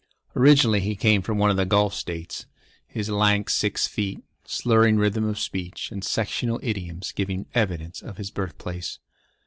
Originally 0.35 0.79
he 0.79 0.95
came 0.95 1.21
from 1.21 1.37
one 1.37 1.51
of 1.51 1.57
the 1.57 1.63
Gulf 1.67 1.93
States, 1.93 2.47
his 2.87 3.07
lank 3.11 3.51
six 3.51 3.85
feet, 3.87 4.23
slurring 4.45 4.97
rhythm 4.97 5.25
of 5.25 5.37
speech, 5.37 5.91
and 5.91 6.03
sectional 6.03 6.59
idioms 6.63 7.11
giving 7.11 7.45
evidence 7.53 8.01
of 8.01 8.17
his 8.17 8.31
birthplace. 8.31 8.97